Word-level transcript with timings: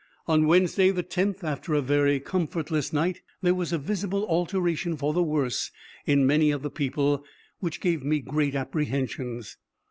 On 0.25 0.47
Wednesday 0.47 0.89
the 0.89 1.03
10th, 1.03 1.43
after 1.43 1.75
a 1.75 1.79
very 1.83 2.19
comfortless 2.19 2.91
night, 2.91 3.21
there 3.43 3.53
was 3.53 3.71
a 3.71 3.77
visible 3.77 4.25
alteration 4.25 4.97
for 4.97 5.13
the 5.13 5.21
worse 5.21 5.69
in 6.07 6.25
many 6.25 6.49
of 6.49 6.63
the 6.63 6.71
people, 6.71 7.23
which 7.59 7.79
gave 7.79 8.01
me 8.03 8.19
great 8.19 8.55
apprehensions. 8.55 9.57